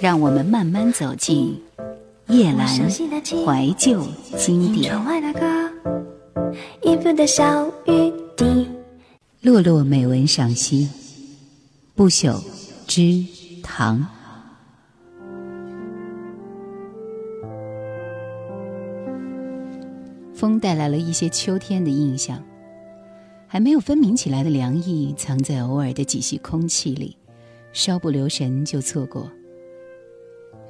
[0.00, 1.60] 让我们慢慢走进
[2.28, 4.00] 夜阑怀旧
[4.36, 4.94] 经典。
[9.40, 10.88] 落落美文赏析，
[11.96, 12.40] 不朽
[12.86, 13.24] 之
[13.62, 14.06] 唐。
[20.32, 22.40] 风带来了一些秋天的印象，
[23.48, 27.16] 还没有分明起来的凉意藏在偶尔的几息空气里，
[27.72, 29.28] 稍不留神就错过。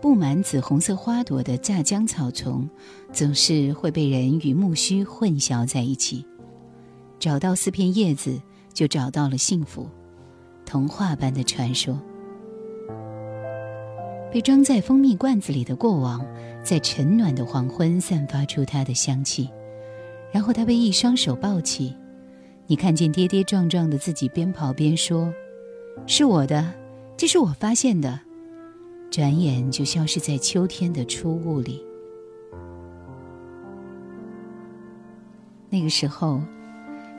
[0.01, 2.69] 布满紫红色花朵的乍江草丛，
[3.13, 6.25] 总是会被人与木须混淆在一起。
[7.19, 8.41] 找到四片叶子，
[8.73, 9.89] 就找到了幸福，
[10.65, 12.01] 童话般的传说。
[14.31, 16.25] 被装在蜂蜜罐子里的过往，
[16.63, 19.51] 在晨暖的黄昏散发出它的香气，
[20.31, 21.93] 然后他被一双手抱起，
[22.69, 25.33] 你看见跌跌撞撞的自己，边跑边说
[26.07, 26.73] ：“是我的，
[27.17, 28.21] 这是我发现的。”
[29.19, 31.85] 转眼就消失在秋天的初雾里。
[35.69, 36.41] 那个时候，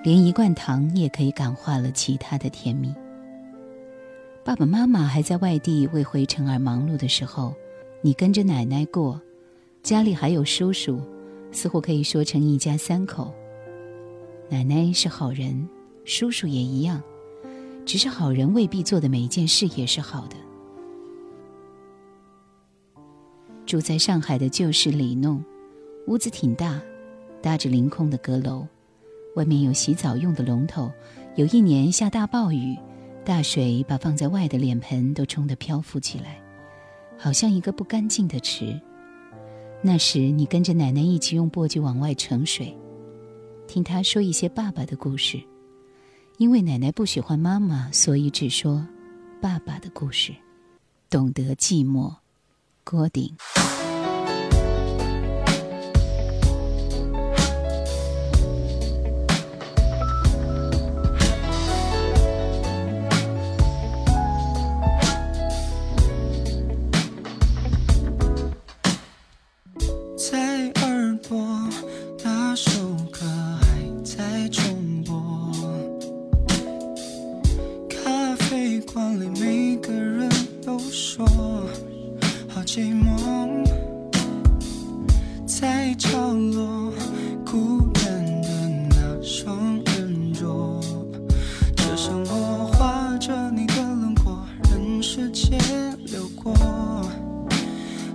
[0.02, 2.96] 连一罐糖也可以感化了其他的甜蜜。
[4.46, 7.54] 爸爸妈妈还在外地为回城而忙碌的时候，
[8.02, 9.20] 你跟着奶奶过，
[9.84, 11.02] 家里还有叔叔，
[11.52, 13.34] 似乎可以说成一家三口。
[14.48, 15.68] 奶奶是好人，
[16.06, 17.04] 叔叔也一样，
[17.86, 20.38] 只是好人未必做的每一件事也是好的。
[23.70, 25.46] 住在上海的旧式里弄，
[26.08, 26.82] 屋子挺大，
[27.40, 28.66] 搭着凌空的阁楼，
[29.36, 30.92] 外面有洗澡用的龙头。
[31.36, 32.76] 有一年下大暴雨，
[33.24, 36.42] 大水把放在外的脸盆都冲得漂浮起来，
[37.16, 38.76] 好像一个不干净的池。
[39.84, 42.76] 那时你跟着奶奶一起用簸箕往外盛水，
[43.68, 45.40] 听她说一些爸爸的故事。
[46.40, 48.84] 因为奶奶不喜欢妈妈，所以只说
[49.40, 50.34] 爸爸的故事，
[51.08, 52.12] 懂得寂寞。
[52.84, 53.36] 锅顶。
[96.06, 96.54] 流过，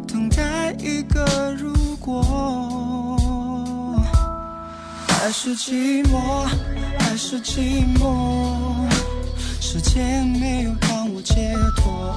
[0.07, 2.23] 等待一个如果，
[5.07, 6.47] 还是寂寞，
[6.99, 8.89] 还是寂寞？
[9.61, 12.15] 时间没有让我解脱，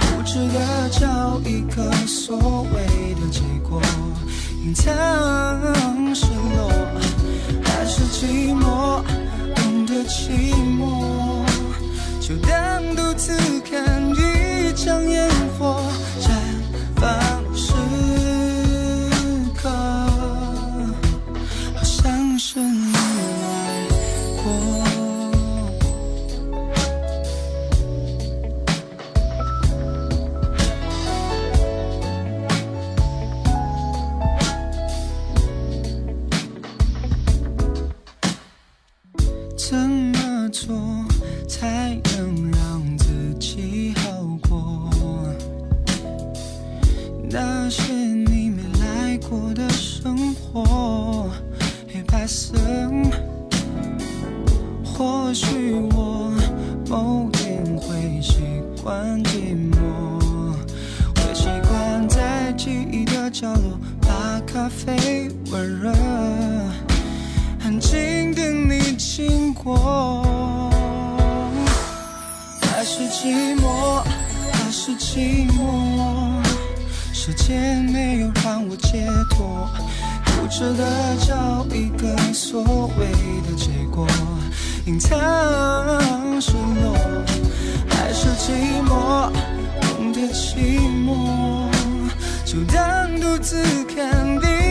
[0.00, 3.80] 固执的找一个所谓的结果，
[4.64, 6.70] 隐藏失落。
[7.64, 9.02] 还是寂寞，
[9.54, 11.44] 懂得寂寞，
[12.20, 14.01] 就当独自看
[14.84, 15.80] 像烟火
[16.18, 16.28] 绽
[16.96, 17.72] 放时
[19.54, 20.10] 刻好
[21.84, 22.98] 像是你来
[24.42, 24.50] 过
[39.56, 40.74] 怎么做
[41.46, 43.91] 才能让自己
[47.34, 51.30] 那些你没来过的生活
[51.90, 52.58] 黑白色。
[54.84, 56.30] 或许我
[56.90, 58.42] 某天会习
[58.82, 60.52] 惯寂寞
[61.16, 65.90] 会习惯在记忆的角落把咖啡温热
[67.64, 70.60] 安静等你经过。
[72.60, 74.02] 还是寂寞
[74.52, 76.31] 还是寂寞。
[77.44, 79.68] 前没有让我解脱，
[80.26, 82.62] 固执的找一个所
[82.96, 83.06] 谓
[83.42, 84.06] 的结果，
[84.86, 85.10] 隐藏
[86.40, 86.96] 失落，
[87.88, 89.28] 还是寂寞，
[89.80, 91.66] 懂得寂寞，
[92.44, 94.61] 就当独自看地。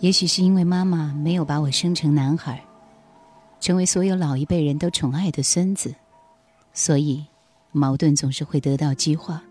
[0.00, 2.62] 也许是因为妈妈没有把我生成男孩，
[3.60, 5.94] 成为所有老一辈人都宠爱的孙子，
[6.74, 7.24] 所以
[7.72, 9.42] 矛盾总是会得到激化。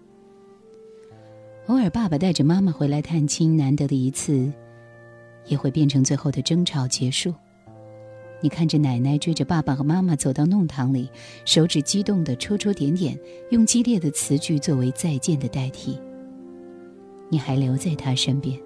[1.66, 4.54] 偶尔爸爸带着妈妈回来探亲，难得的一次，
[5.48, 7.34] 也会变成最后的争吵结束。
[8.40, 11.10] 你看着奶奶追着爸爸和妈妈走到弄堂里，
[11.44, 13.18] 手指激动的戳戳点点，
[13.50, 16.00] 用激烈的词句作为再见的代替。
[17.30, 18.60] 你还留在他身边。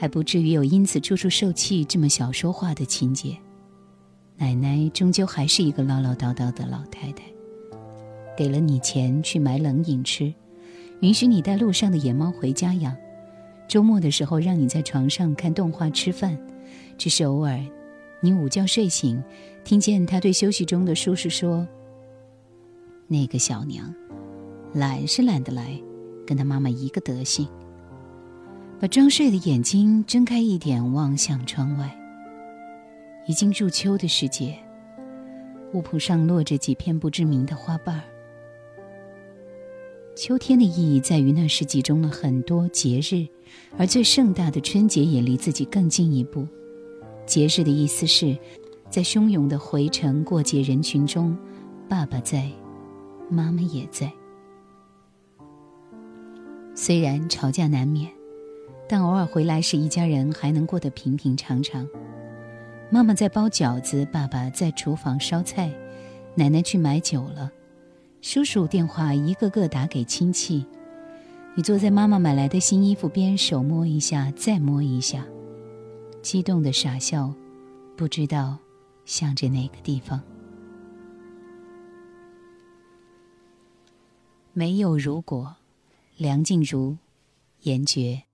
[0.00, 3.36] 还不至于有因此处处受气这么小说化的情节。
[4.38, 7.24] 奶奶终究还是一个唠唠叨叨的老太太，
[8.34, 10.32] 给了你钱去买冷饮吃，
[11.00, 12.96] 允许你带路上的野猫回家养，
[13.68, 16.34] 周末的时候让你在床上看动画吃饭，
[16.96, 17.60] 只是偶尔，
[18.22, 19.22] 你午觉睡醒，
[19.64, 21.68] 听见他对休息中的叔叔说
[23.06, 23.94] ：“那个小娘，
[24.72, 25.78] 懒是懒得来，
[26.26, 27.46] 跟他妈妈一个德行。”
[28.80, 31.94] 把装睡的眼睛睁开一点，望向窗外。
[33.26, 34.56] 已经入秋的世界，
[35.74, 38.02] 屋铺上落着几片不知名的花瓣儿。
[40.16, 43.28] 秋天的意义在于那是集中了很多节日，
[43.76, 46.48] 而最盛大的春节也离自己更近一步。
[47.26, 48.34] 节日的意思是，
[48.88, 51.36] 在汹涌的回程过节人群中，
[51.86, 52.50] 爸爸在，
[53.28, 54.10] 妈妈也在。
[56.74, 58.19] 虽然吵架难免。
[58.92, 61.86] 但偶尔回来时，一家人还能过得平平常常。
[62.90, 65.72] 妈妈在包饺子，爸爸在厨房烧菜，
[66.34, 67.52] 奶奶去买酒了，
[68.20, 70.66] 叔叔电话一个个打给亲戚。
[71.54, 75.24] 你坐在妈妈买来的新衣服边，手摸一下，再摸一下，
[76.20, 77.32] 激动的傻笑，
[77.96, 78.58] 不知道
[79.04, 80.20] 向着哪个地方。
[84.52, 85.54] 没有如果，
[86.16, 86.96] 梁静茹，
[87.60, 88.24] 严爵。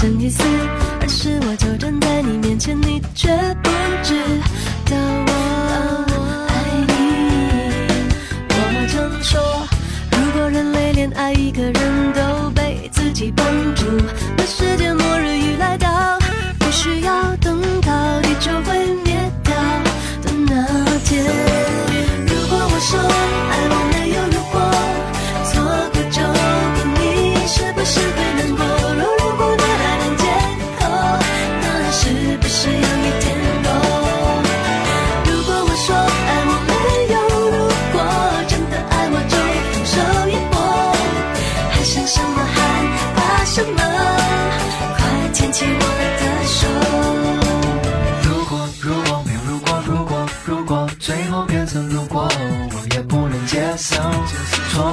[0.00, 0.44] 生与死，
[1.00, 3.28] 而是我就站在你面前，你却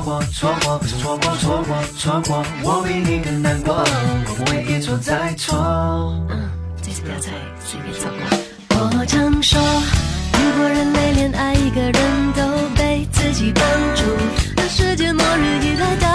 [0.06, 5.58] 过，错过，不是错过，错过，错过，我比你更难过，我不会一错再错。
[6.30, 6.48] 嗯，
[6.80, 7.32] 这次不要再
[7.66, 8.08] 随便错
[8.70, 8.88] 过。
[9.00, 12.44] 我常说，如果人类连爱一个人都
[12.78, 13.64] 被自己绑
[13.96, 14.04] 住，
[14.56, 16.08] 那世界末日已来到，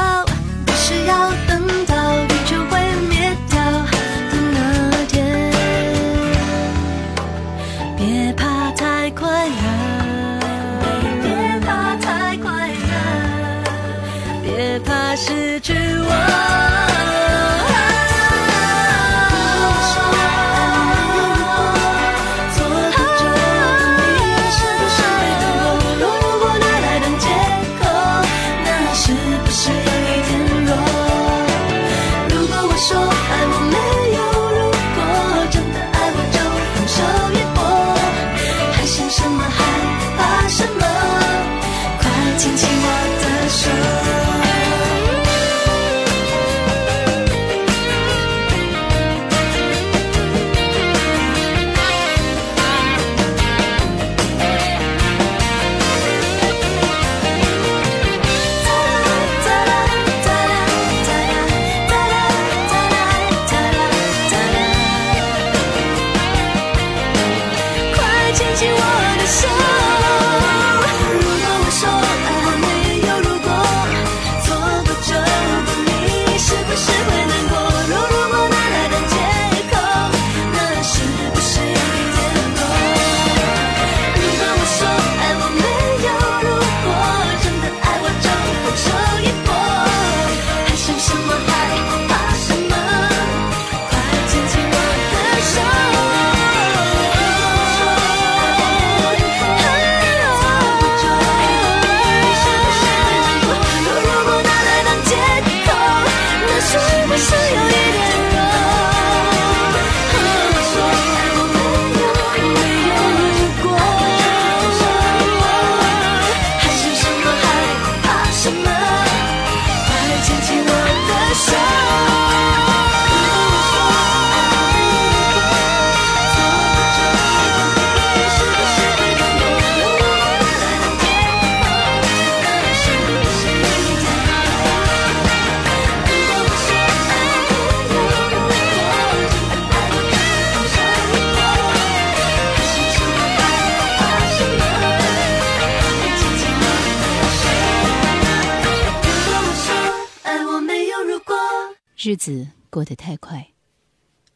[152.02, 153.46] 日子过得太快，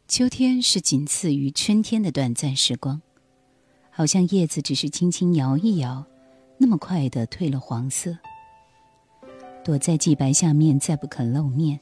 [0.06, 3.00] 秋天是仅次于春天的短暂时光，
[3.90, 6.04] 好像叶子只是轻轻摇一摇，
[6.58, 8.18] 那么快的褪了黄色，
[9.64, 11.80] 躲在季白下面，再不肯露面。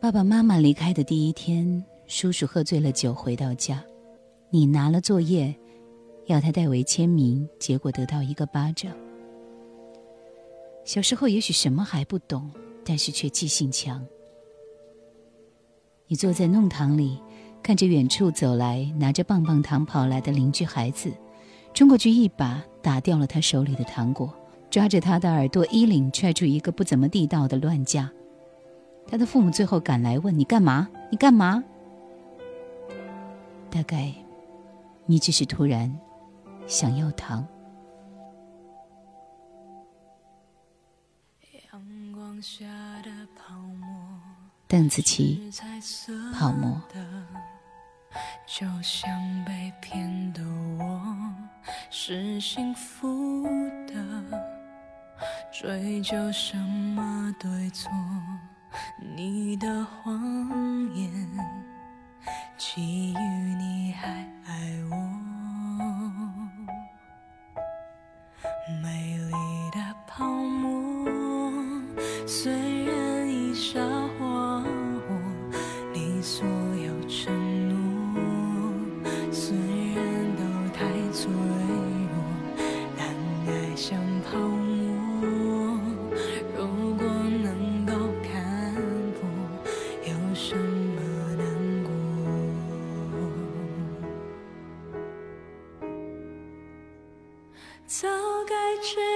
[0.00, 3.84] 爸爸妈妈离开的第一天，叔叔喝醉了酒回到家，
[4.48, 5.54] 你拿了作业，
[6.28, 8.90] 要他代为签名，结果得到一个巴掌。
[10.82, 12.50] 小时候也许什么还不懂，
[12.84, 14.04] 但是却记性强。
[16.06, 17.20] 你坐在弄堂里，
[17.62, 21.12] 看着远处走来拿着棒棒糖跑来的邻居孩子，
[21.72, 24.32] 冲过去一把打掉了他手里的糖果，
[24.70, 28.10] 抓着他的耳朵衣领踹出一个不怎么地道的乱架。
[29.06, 30.88] 他的父母最后赶来问你干嘛？
[31.10, 31.62] 你干嘛？
[33.70, 34.12] 大概，
[35.06, 35.98] 你只是突然
[36.66, 37.46] 想要糖。
[41.72, 42.66] 阳光下，
[44.72, 45.52] 邓紫棋，
[46.32, 47.04] 泡沫的，
[48.46, 50.42] 就像被骗的
[50.78, 51.30] 我
[51.90, 53.46] 是幸福
[53.86, 53.94] 的，
[55.52, 57.92] 追究什么对错？
[59.14, 60.18] 你的谎
[60.94, 61.12] 言，
[62.56, 64.08] 基于你还
[64.46, 64.96] 爱我。
[68.82, 69.34] 美丽
[69.70, 70.91] 的泡沫，
[97.92, 98.08] 早
[98.48, 99.11] 该知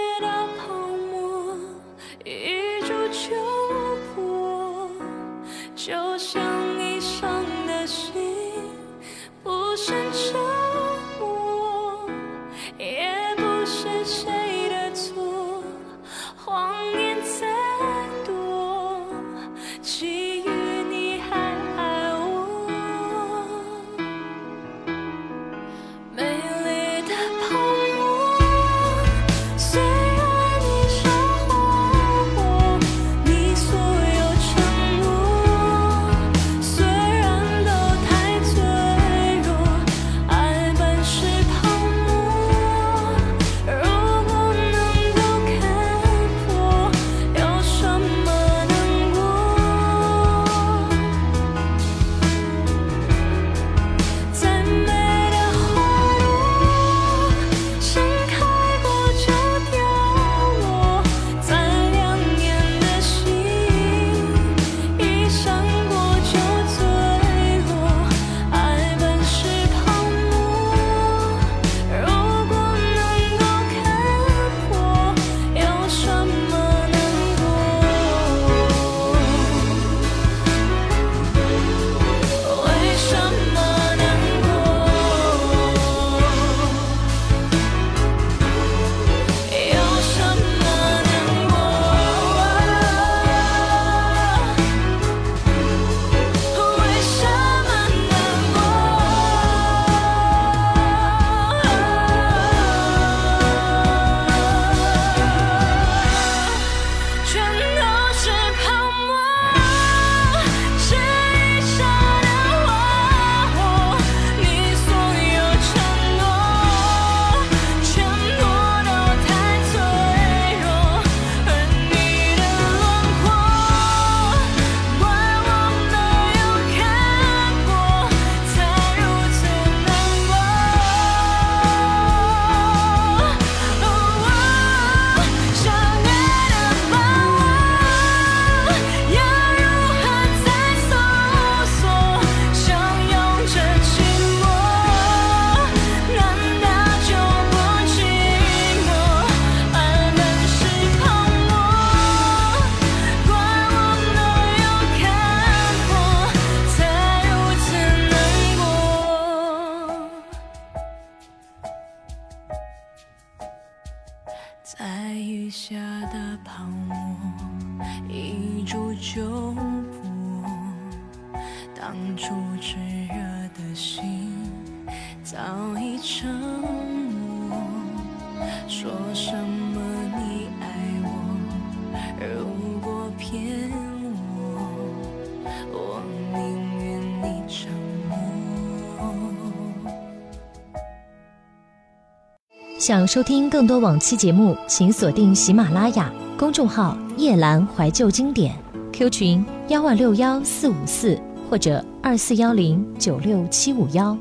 [192.87, 198.55] 想收听更多往期节目，请锁定喜马拉雅公众号“夜阑怀旧经典
[198.93, 201.21] ”，Q 群幺二六幺四五四
[201.51, 204.17] 或者二四幺零九六七五幺。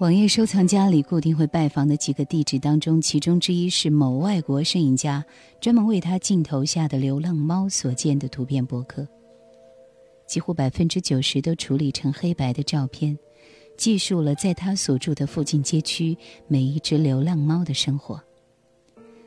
[0.00, 5.24] 网页收藏夹里固定会拜访的几个地址当中，其中之一是某外国摄影家
[5.60, 9.06] 专门为他镜头下的流浪猫所建的图片博客。
[10.26, 13.16] 几乎百分之九十都处理成黑白的照片，
[13.80, 16.14] 记述了在他所住的附近街区
[16.46, 18.22] 每一只流浪猫的生活。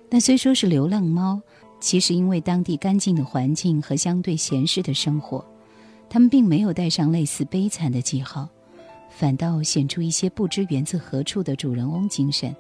[0.07, 1.41] 但虽说是流浪猫，
[1.79, 5.43] 其实因为当地干净的环境和相对闲适的生活，
[6.07, 8.47] 它们并没有带上类似悲惨的记号。
[9.09, 12.55] 反倒显出一些不知源自何处的主人翁精神，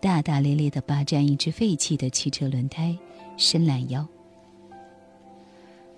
[0.00, 2.98] 大大咧咧地霸占一只废弃的汽车轮胎，
[3.36, 4.04] 伸懒腰。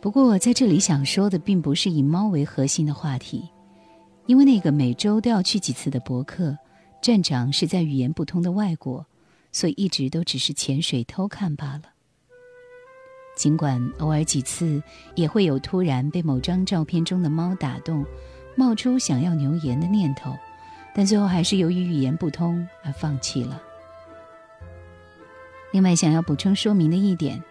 [0.03, 3.49] 不过，在这里想说的并不是以猫为核心的话题，
[4.31, 6.57] 因为那个每周都要去几次的博客，
[7.03, 9.05] 站长是在语言不通的外国，
[9.51, 11.83] 所以一直都只是潜水偷看罢了。
[13.37, 14.81] 尽管偶尔几次
[15.17, 18.07] 也会有突然被某张照片中的猫打动。
[18.55, 20.37] 冒出想要留言的念头，
[20.95, 23.61] 但最后还是由于语言不通而放弃了。
[25.73, 27.43] 另外，想要补充说明的一点，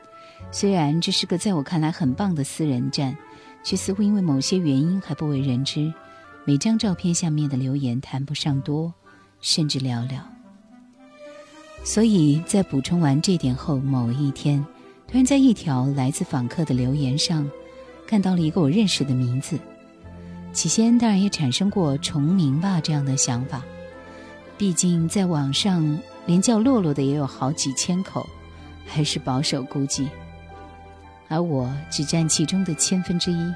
[0.49, 3.17] 虽然这是个在我看来很棒的私人站，
[3.63, 5.93] 却似乎因为某些原因还不为人知。
[6.49, 8.91] 每张照片下面的留言谈不上多，
[9.39, 10.17] 甚至寥寥。
[11.83, 14.65] 所以在补充完这点后，某一天，
[15.07, 17.47] 突然在一条来自访客的留言上，
[18.07, 19.59] 看到了一个我认识的名字。
[20.51, 23.61] 起先当然也产生过重名吧这样的想法，
[24.57, 28.27] 毕竟在网上连叫洛洛的也有好几千口，
[28.87, 30.09] 还是保守估计，
[31.27, 33.53] 而我只占其中的千分之一。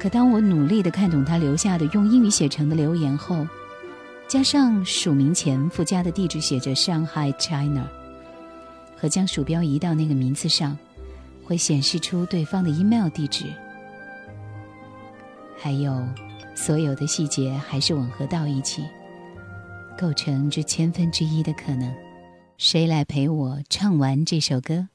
[0.00, 3.46] 可当我努力的看懂他留下的用英语写成的留言后，
[4.26, 7.86] 加上署名前附加的地址写着上海 China，
[8.96, 10.74] 和将鼠标移到那个名字上，
[11.44, 13.44] 会显示出对方的 email 地址。
[15.58, 16.02] 还有，
[16.54, 18.82] 所有的细节还是吻合到一起，
[19.98, 21.94] 构成这千分之一的可能。
[22.56, 24.88] 谁来陪我唱完这首歌？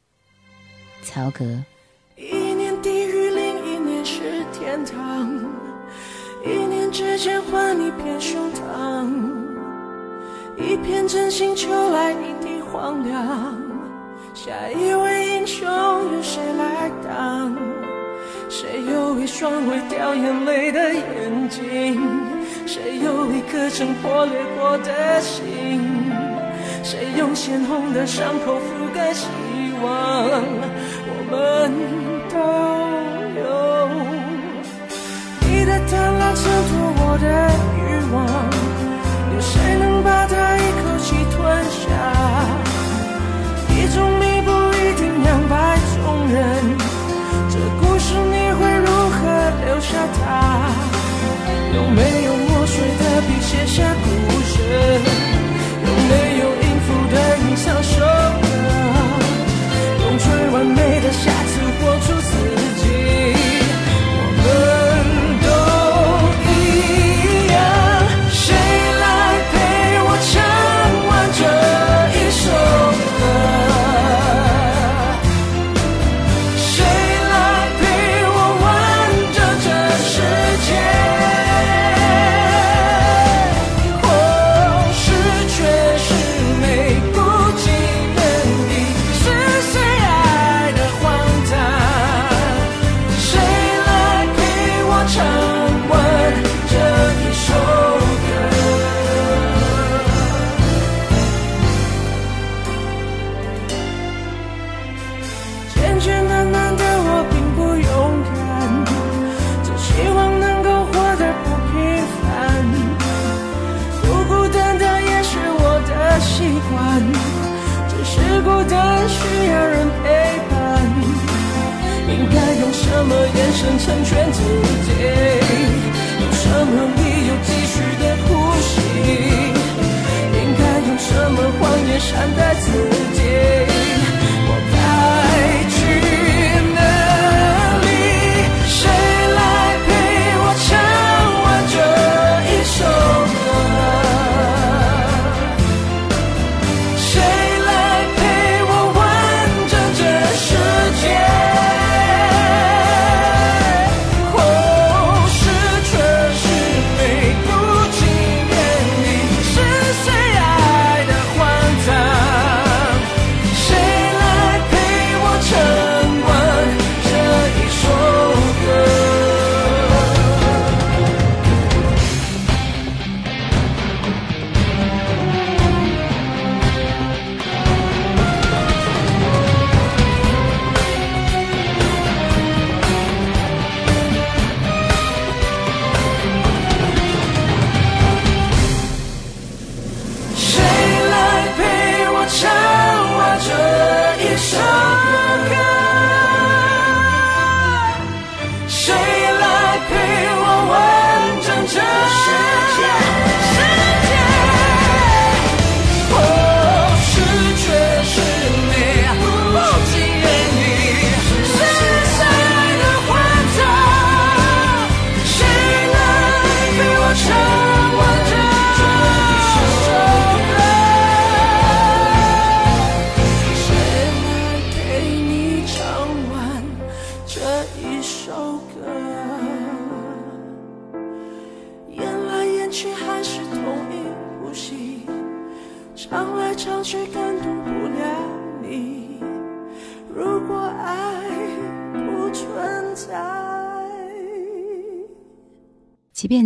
[1.04, 1.64] 曹格。
[6.96, 9.12] 一念之间换一片胸膛，
[10.56, 13.54] 一片真心求来一地荒凉。
[14.34, 17.54] 下一位英雄由谁来当？
[18.48, 22.02] 谁有一双会掉眼泪的眼睛？
[22.66, 25.82] 谁有一颗曾破裂过的心？
[26.82, 29.28] 谁用鲜红的伤口覆盖希
[29.84, 30.30] 望？
[31.10, 31.70] 我们
[32.32, 32.38] 都
[33.42, 33.44] 有。
[35.42, 36.85] 你的贪婪衬托
[37.18, 38.55] 的欲望，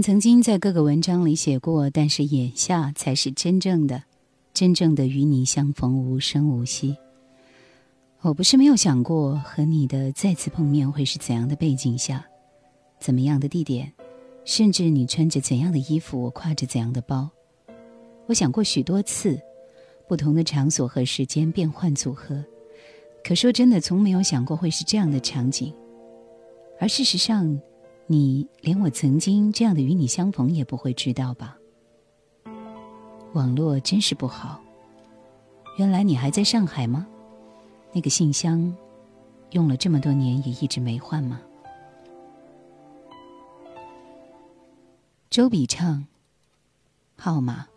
[0.02, 4.04] 曾经在各个文章里写过，但是眼下才是真正的、
[4.54, 6.96] 真正的与你相逢无声无息。
[8.22, 12.26] 我不是没有想过和你的再次碰面会是怎样的背景下，
[13.00, 13.92] 怎么样的地点，
[14.46, 17.30] 甚至你穿着怎样的衣服，我挎着怎样的包。
[18.28, 19.40] 我想过许多次，
[20.08, 22.44] 不同的场所和时间变换组合，
[23.24, 25.74] 可说真的，从没有想过会是这样的场景。
[26.80, 27.60] 而事实上，
[28.12, 31.56] 你连我曾经这样的与你相逢也不会知道吧？
[33.34, 34.60] 网络真是不好。
[35.78, 37.06] 原来你还在上海吗？
[37.94, 38.76] 那个信箱，
[39.52, 41.40] 用了这么多年也一直没换吗？
[45.30, 46.08] 周笔畅，
[47.16, 47.68] 号码。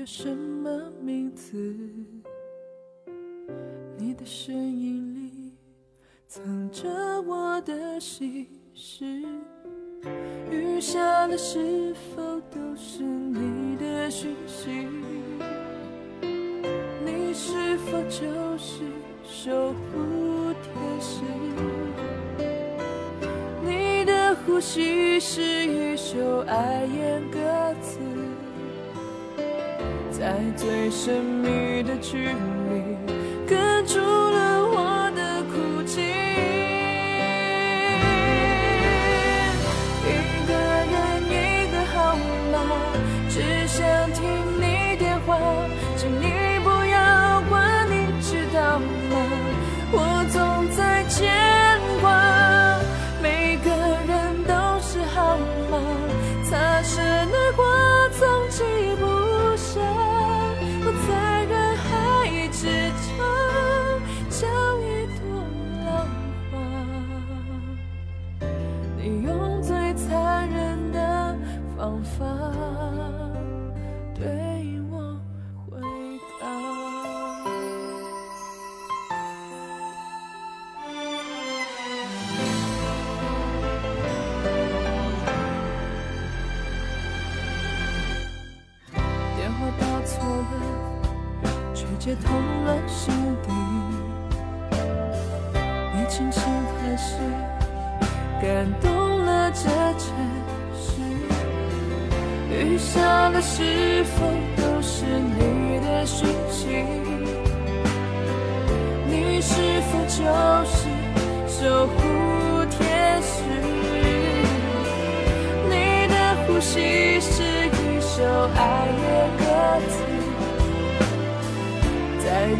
[0.00, 1.54] 叫什么名字？
[3.98, 5.52] 你的声音里
[6.26, 6.88] 藏着
[7.20, 9.04] 我的心事，
[10.50, 14.88] 雨下了是否都是你的讯息？
[17.04, 18.84] 你是否就是
[19.22, 21.20] 守护天使？
[23.62, 27.98] 你的呼吸是一首爱言歌词，
[30.20, 32.34] 在最神秘的距离，
[33.48, 33.56] 隔
[33.86, 33.98] 住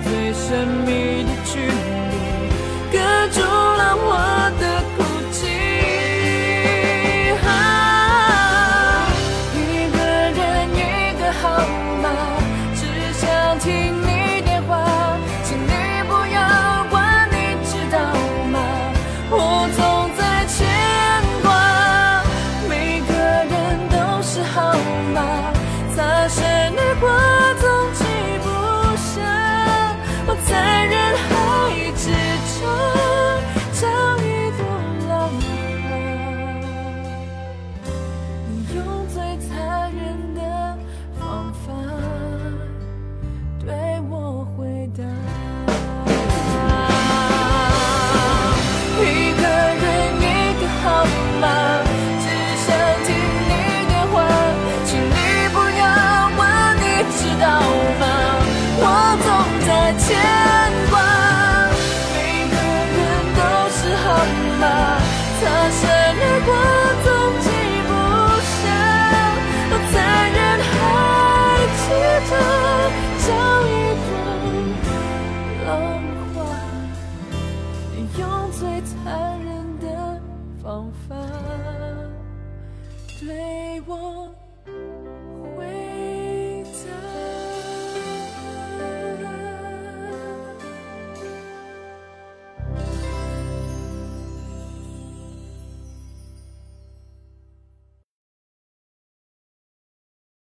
[0.02, 1.29] 最神秘